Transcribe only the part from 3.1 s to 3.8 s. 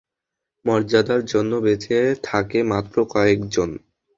কয়েকজন।